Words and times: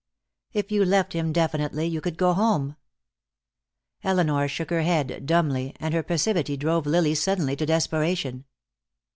"If 0.51 0.71
you 0.71 0.83
left 0.83 1.13
him 1.13 1.31
definitely, 1.31 1.85
you 1.85 2.01
could 2.01 2.17
go 2.17 2.33
home." 2.33 2.75
Elinor 4.03 4.47
shook 4.47 4.71
her 4.71 4.81
head, 4.81 5.27
dumbly, 5.27 5.75
and 5.79 5.93
her 5.93 6.01
passivity 6.01 6.57
drove 6.57 6.87
Lily 6.87 7.13
suddenly 7.13 7.55
to 7.57 7.67
desperation. 7.67 8.45